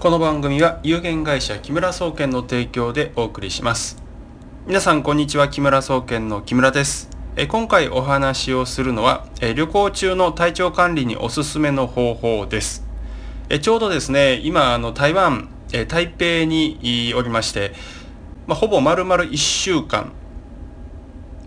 [0.00, 4.02] この番組は有限会社木村総研の提供でお送りします。
[4.66, 7.10] 皆さんこんにちは木村総研の木村です。
[7.36, 12.82] え今回お話をするのはえ旅行中の体調管理におすすめの方法です。
[13.50, 17.74] えちょうどですね今あの台湾え台北におりまして、
[18.46, 20.12] まあ、ほぼ丸々1週間、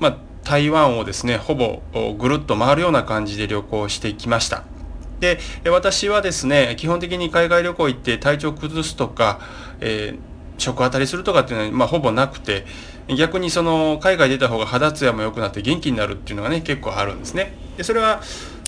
[0.00, 1.82] まあ、台湾をですねほぼ
[2.14, 4.64] ぐるっと回るような感じで旅行してきました。
[5.20, 5.38] で
[5.70, 9.40] 私はですね基本的に海外旅行行って体調崩すとか、
[9.80, 12.64] えー、食当たりするとかっていうのは、まあ、ほぼなくて
[13.16, 17.52] 逆にその海外出た方が肌ツヤも良くなって元気になるっていうのがね結構あるんですね。
[17.76, 18.20] でそれは、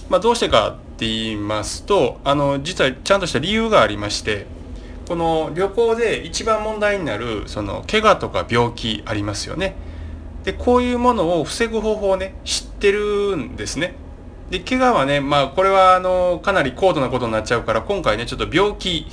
[0.08, 4.46] まあ、どうしてかって言いますとあの実はちゃんとした理由がありまして
[5.08, 9.74] この旅行で一番問題になるその怪我とか病気ありますよね。
[10.44, 13.94] でこういうものを防ぐ方法をね知ってるんですね。
[14.52, 19.06] で怪我はねまあこれはあのかなり高度なことになっちゃうから今回ねちょっと病気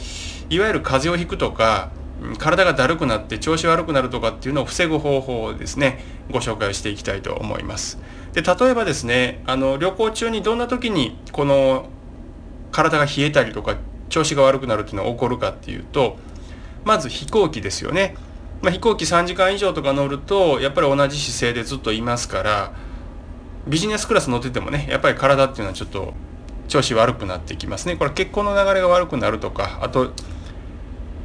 [0.49, 1.91] いわゆる風邪をひくとか
[2.37, 7.99] 体がだるくなって調子悪くなるとかっていうのを防ぐ方法をですねご紹介をしていきたいと思います。
[8.33, 11.85] で例えばですねあの旅行中にどんな時にこの
[12.73, 13.77] 体が冷えたりとか
[14.09, 16.17] 調子が悪くなるっていうのは起こるかっていうと
[16.83, 18.17] まず飛行機ですよね。
[18.61, 22.73] まあ、飛行機3時間以上とか乗るとやっぱり同じ姿勢でずっといますから
[23.69, 26.13] ビジネスクラス乗っててもねやっぱり体っていうのはちょっと
[26.67, 30.11] 調子悪くなってきますねこれ血行の流れが悪くなるとかあと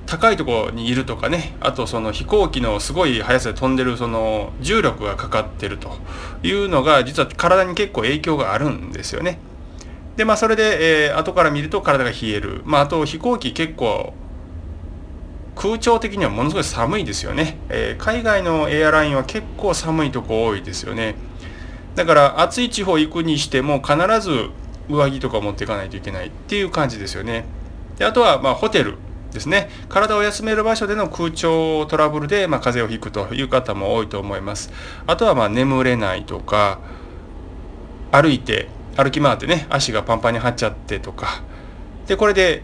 [0.06, 5.97] 高いところにいるとかねあとその飛行機のすごい速さで飛んでるその重力がかかってると
[6.42, 9.39] いうのが実は体に結構影響があるんですよね。
[10.17, 12.62] でまあそれで、えー、後から見ると体が冷える。
[12.65, 14.12] まああと飛行機結構
[15.56, 21.15] 空調的にはものすごい寒いですよね、えー、海外のエアラインは結構寒いとこ多いですよね。
[21.95, 24.50] だから暑い地方行くにしても必ず
[24.88, 27.44] 上着とか持っていかないといけないっていう感じですよね。
[27.99, 28.97] であとはまあホテル
[29.32, 34.72] ですね体を休める場所での空調トラブルでまあ風邪をひくという方も多いと思います。
[35.06, 36.81] あとはまあ眠れないとか
[38.12, 41.43] 歩いて歩き回ってね足がパンパンに張っちゃってとか
[42.06, 42.62] でこれで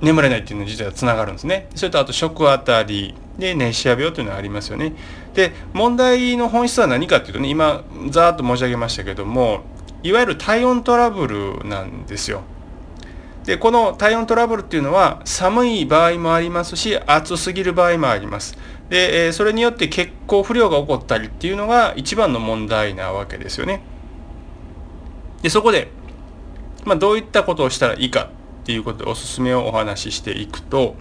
[0.00, 1.68] 眠れないっていうの実はつながるんですね。
[1.74, 4.94] それとあと食あたりで熱射病というのはありますよね。
[5.34, 9.62] で問題の本質は何かっていうとね今ざーっと申し上げましたけども
[10.02, 12.42] いわゆる体温トラブルなんですよ。
[13.44, 18.56] でこの体温トラブルっていうのは寒い場合もありますし暑すぎる場合もあります。
[18.88, 23.82] でそれによって血行不良が起こったりっていうのが一番の問題なわけですよね。
[25.42, 25.88] でそこで、
[26.84, 28.30] まあ、どういったことをしたらいいか
[28.62, 30.94] っていうことでおすすめをお話ししていくと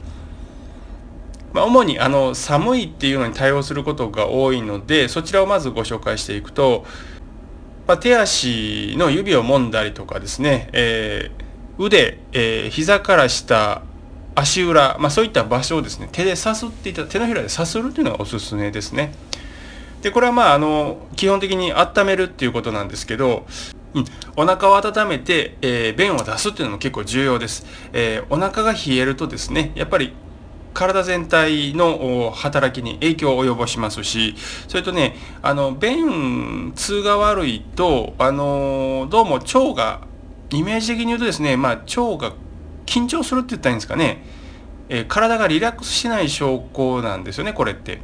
[1.54, 6.86] まあ、主にあの寒いっていうのに対応することが多いのでそちらをまずご紹介していくと、
[7.88, 13.84] まあ、手足の指を揉んだりとかですね、えー、腕、えー、膝から下
[14.36, 19.14] 足裏、まあ、そういった場所をですね手でさすっていた手のひらでさするっていうのがおすすめですね。
[20.02, 23.46] でこれはまああの基本的に温めるっていうことなんですけど、
[23.94, 30.14] うん、お腹を温めて、えー、便を出すっていうのも結構重要です、えー、お腹が冷えるとですねやっぱり
[30.74, 34.36] 体全体の働きに影響を及ぼしますし
[34.68, 40.02] それとねあの便通が悪いとあのどうも腸が
[40.52, 42.34] イメージ的に言うとですね、まあ、腸が
[42.86, 44.24] 緊張するって言ったらいいんですかね、
[44.90, 48.00] えー、体がリラックスしない証拠なんですよねこれって。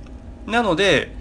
[0.46, 1.12] なので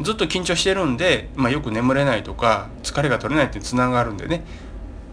[0.00, 4.44] ずっと緊張してるんで、まあ、よく眠れないとか疲れが取れないってつながるんでね、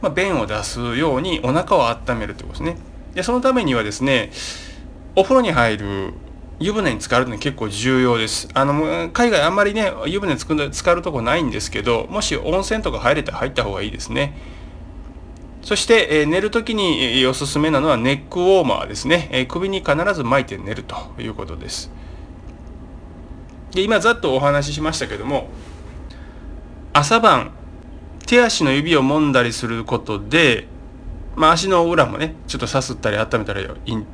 [0.02, 2.78] まあ、便を出すようにお腹を温めるってことですね。
[3.14, 4.32] でそのためにはですね
[5.16, 6.14] お風呂に入る
[6.60, 8.48] 湯船に浸かるの結構重要です。
[8.54, 14.38] あの海外あんまりね湯船つく浸かるとこないんですけどもし温泉とか入れたら入った方がいいですね。
[15.62, 21.90] そして、えー、寝る時に、おすすめなのはネックウォーマーですね、えー、首に必ず巻いて寝るということです。
[23.72, 25.50] で今ざっとお話ししましたけども
[26.94, 27.52] 朝晩
[28.26, 30.68] 手足の指を揉んだりすることで
[31.36, 33.68] まあ、足の裏もねちょっとさすったり温めたり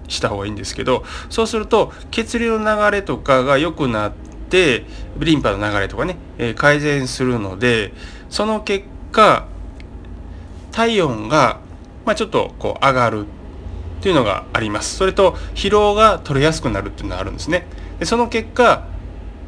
[0.07, 4.13] した方がいいんですけどそうすると血流の流れとかが良くなっ
[4.50, 4.85] て
[5.18, 7.94] リンパの流れとかね、え、改善するので
[8.29, 9.47] その結果
[10.71, 11.59] 体温が、
[12.06, 13.25] まあ、ちょっとこう上がる
[14.01, 14.95] っていうのがあります。
[14.95, 17.67] それと疲労が取れやすくなるっていうのがあるんですね。
[18.00, 18.88] でその結果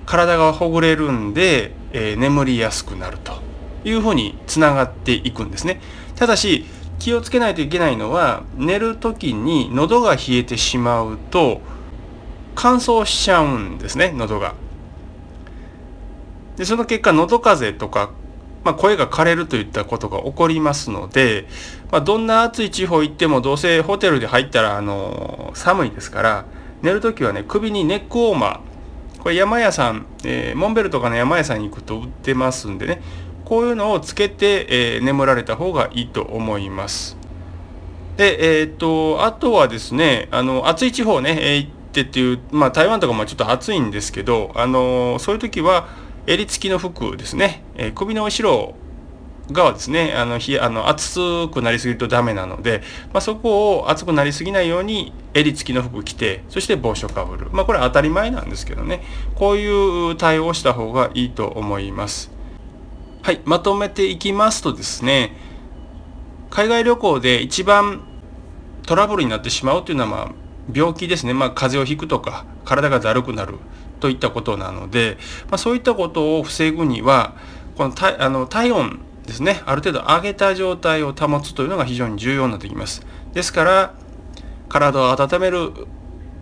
[0.06, 3.42] 体がほぐれるんで、えー、眠りやすくなると
[3.84, 5.82] いうふうにつながっていくんですね。
[6.16, 6.66] ただし
[7.04, 11.60] 気をつけないといけないのは寝る時に喉が冷えてしまうと
[12.56, 14.56] 乾燥しちゃうんですね喉が。
[16.56, 18.12] でその結果喉風邪とか
[18.64, 21.50] まあ、声が枯れるといったことが起こりますので、
[21.92, 26.46] まあ、どんな暑い地方行ってもどうせホテルで入ったらあの寒いですから
[26.82, 33.02] 寝る時はね首にネックウォーマーこれ山屋さん、えー、モンベルとかの山屋さんに行くと売ってますんでね
[33.54, 34.66] こういうのをつけて、
[34.96, 37.16] えー、眠られた方がいいと思います。
[38.18, 45.88] で、えー、っと、あとはですね、あの、暑い地方ね、え、行ってっていう、まあ台湾とかもちょっと暑いんですけど、あの、そういう時は、
[46.26, 48.74] 襟付きの服ですね、え、首の後ろ
[49.52, 52.82] 側ですね、あの、あの暑くなりすぎるとダメなので、
[53.14, 57.50] まあ、そこを暑くなりすぎないように襟付きの服着て、そして帽子をかぶる。
[57.52, 59.04] まあ、これは当たり前なんですけどね、
[59.36, 62.33] こういう対応をした方がいいと思います。
[63.24, 65.32] はい、まとめていきますとですね、
[66.50, 68.02] 海外旅行で一番
[68.86, 70.32] トラブルになってしまうというのは、まあ、
[70.74, 73.60] 病気ですね、まあ、風邪をひくとか体がだるくなる
[74.02, 75.18] といったことなので、
[75.50, 77.38] まあ、そういったことを防ぐには
[77.78, 83.08] この体あの体温ですねある程度上げた状態を保つというのが非常に重要になってきます。
[83.32, 83.94] ですから
[84.68, 85.72] 体を温める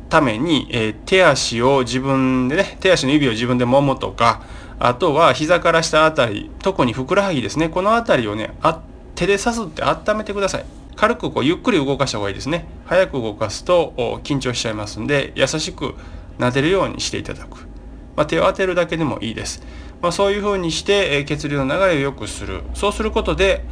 [0.09, 4.41] ために、えー、手足を自分でね手足の指を自分で揉むとか
[4.83, 7.69] あとは膝から下あたり特にふくらはぎですね。
[7.69, 8.81] この辺りをねあ
[9.13, 10.65] 手でさすって温めてください。
[10.95, 12.65] 軽くこうゆっくり動かした方がいいですね。
[12.85, 13.93] 早く動かすと
[14.23, 15.93] 緊張しちゃいますんで優しく
[16.39, 17.67] 撫でるようにしていただく、
[18.15, 19.61] まあ、手を当てるだけでもいいです、
[20.01, 22.63] まあ、そういうふうにしてえ血流の流れを良くする。
[22.73, 23.63] そうすることで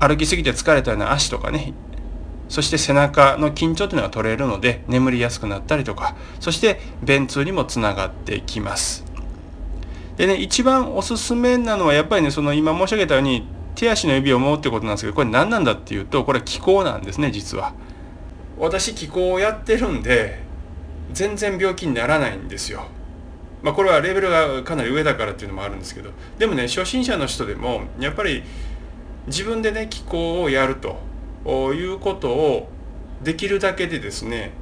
[0.00, 1.72] 歩きすぎて疲れたような足とかね。
[2.48, 6.16] そして背中の緊張というのが取れるので眠りやすくなったりとか。
[6.40, 9.01] そして便通にもつながってきます。
[10.16, 17.72] でね一番おすすめなのはやっぱりねその今申し上げたように手足の指を揉うってことなんですけどこれ何なんだっていうとこれ気候なんですね実は。
[18.58, 20.40] 私気候をやってるんで
[21.12, 22.84] 全然病気にならないんですよ。
[23.62, 28.42] まあこれはレベルがかなり上だからっていうのもあるんですけどでもね初心者の人でもやっぱり
[29.26, 32.68] 自分でね気候をやるということを
[33.22, 34.52] できるだけでですね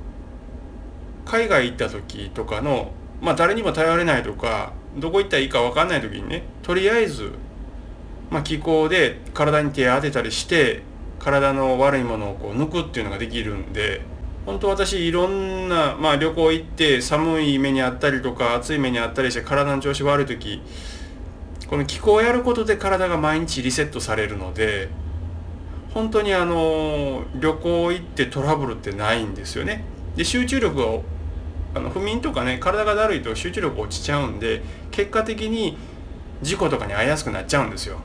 [1.25, 2.93] 海外行った時とかの
[3.23, 7.33] まあ誰にも頼れないとかどこ行ったらいいか分かんない時にねとりあえず
[8.31, 10.83] まあ、気候で体に手当てたりして
[11.19, 14.03] 体の悪いものをこう抜くっていうのができるんで
[14.47, 20.63] 本当私いろんな、まあ、旅行行って寒い目にあったりとか暑い目にあったりして体の調子悪い時
[21.69, 24.89] この気候をやることで体が毎日リセットされるので
[25.93, 29.85] 本当にあの旅行行ってトラブルってないんですよね。
[30.15, 31.03] で集中力を
[31.75, 35.77] あの不眠とかね体がだるいと集中力落ちちゃうんで結果的に
[36.43, 37.99] 事故とかに遭いやすくなっちゃうんですよ。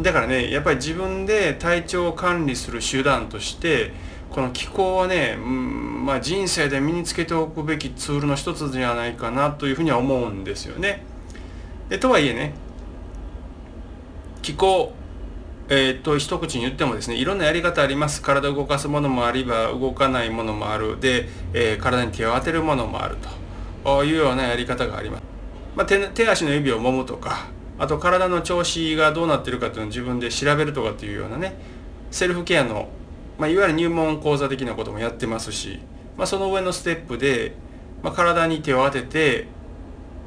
[0.00, 3.92] だからねやっぱり自分で体調を管理する手段として
[4.30, 11.02] この気候はね、うんまあ、人生で身につけておくべきツールの一つじゃないかなというふうには思うんですよね。
[11.88, 12.52] でとはいえね
[14.42, 14.92] 気候
[15.70, 18.22] えー、と一口に言ってもですねいろんなやり方あります。
[18.22, 20.98] 体を動かすものもありば動かないものもある。
[21.00, 23.48] で、えー、体に手を当てるものもあると。
[24.04, 25.22] いうようなやり方があります、
[25.76, 27.48] まあ、手手足の指を揉むとか
[27.78, 31.54] あと体の調子がどうなってるかっていうのを自分で調べるとかっていうようなね
[32.10, 32.88] セルフケアの、
[33.38, 35.80] まあ、いわゆる入門講座的なこともやってますし、
[36.16, 37.54] まあ、その上のステップで、
[38.02, 39.46] まあ、体に手を当てて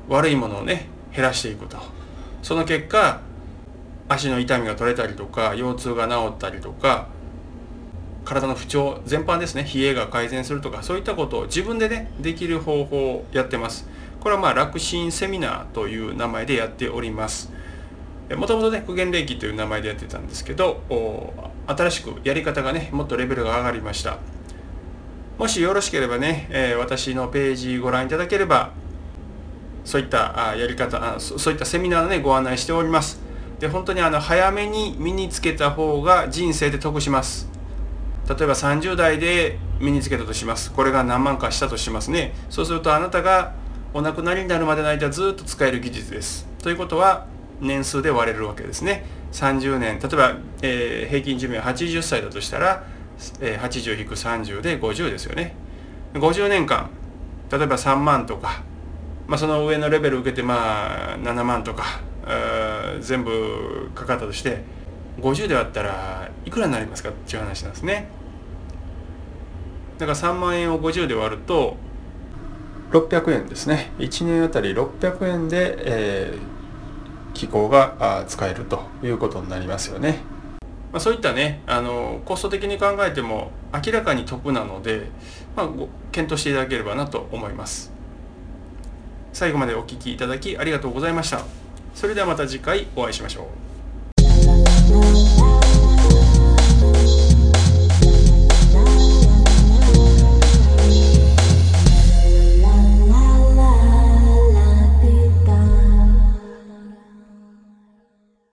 [0.08, 1.78] 悪いものをね減らしていくと。
[2.42, 3.22] その結果
[4.12, 7.08] 足の痛みが取れたりとか腰痛が治ったりとか
[8.26, 9.64] 体の不調全般ですね。
[9.64, 13.88] 冷えが改善するとかそういったことを自分でねできる方法をやってます。
[14.20, 17.52] これはまあ楽心セミナーという名前でやっております。
[18.38, 20.82] もともとね苦言霊気という名前でやってたんですけど
[21.68, 24.20] 新しくやり方がねもっとレベルが上がりました。
[25.38, 28.72] もしよろしければね、え、私のページご覧いただければ
[29.84, 33.31] そういったやり方そういったセミナーのねご案内しております。
[33.62, 37.48] で本当にあの早めに身につけた方が人生で得します。
[38.28, 40.72] 例えば30代で身につけたとします。
[40.72, 42.34] これが何万かしたとしますね。
[42.50, 43.54] そうするとあなたが
[43.94, 46.48] お亡くなりになるまでの間ずっと使える技術です。
[46.64, 47.28] ということは
[47.60, 49.06] 年数で割れるわけですね。
[49.32, 50.00] 30年。
[50.00, 52.84] 例えば、えー、平均寿命80歳だとしたら、
[53.42, 55.56] えー、80-30で50ですよね。
[56.16, 56.90] 50年間。
[57.52, 58.64] 例えば3万とか、
[59.28, 62.02] まあ、その上のレベル受けてまあ7万とか。
[63.00, 64.64] 全部かかったとして
[65.20, 68.08] 50で割ったらいくらになりますかっていう話なんですね。
[69.98, 71.78] だから3万円を50で割ると
[72.92, 73.92] 600円ですね。
[74.00, 80.20] 1年あたり600円で、えー、機構が使えるということになりますよね、
[80.92, 85.08] まあ、そういったねあのコスト的に考えても明らかに得なので、
[85.56, 85.70] まあ、
[86.12, 87.92] 検討していただければなと思います。
[89.34, 91.46] 最後までお聴きいただきありがとうございました。
[91.94, 93.71] それではまた次回お会いしましょう。